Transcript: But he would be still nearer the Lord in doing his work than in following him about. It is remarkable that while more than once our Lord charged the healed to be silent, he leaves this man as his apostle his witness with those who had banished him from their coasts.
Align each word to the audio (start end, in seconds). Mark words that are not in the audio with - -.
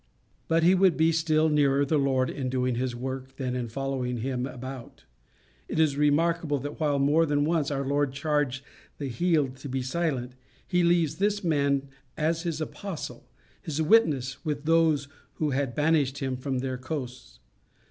But 0.47 0.63
he 0.63 0.73
would 0.73 0.97
be 0.97 1.11
still 1.11 1.47
nearer 1.47 1.85
the 1.85 1.99
Lord 1.99 2.31
in 2.31 2.49
doing 2.49 2.73
his 2.73 2.95
work 2.95 3.35
than 3.35 3.55
in 3.55 3.67
following 3.69 4.17
him 4.17 4.47
about. 4.47 5.03
It 5.69 5.79
is 5.79 5.95
remarkable 5.95 6.57
that 6.57 6.79
while 6.79 6.97
more 6.97 7.23
than 7.23 7.45
once 7.45 7.69
our 7.69 7.85
Lord 7.85 8.11
charged 8.11 8.63
the 8.97 9.09
healed 9.09 9.57
to 9.57 9.69
be 9.69 9.83
silent, 9.83 10.31
he 10.65 10.81
leaves 10.83 11.17
this 11.17 11.43
man 11.43 11.87
as 12.17 12.41
his 12.41 12.59
apostle 12.59 13.27
his 13.61 13.79
witness 13.79 14.43
with 14.43 14.65
those 14.65 15.07
who 15.35 15.51
had 15.51 15.75
banished 15.75 16.17
him 16.17 16.35
from 16.35 16.57
their 16.57 16.79
coasts. 16.79 17.39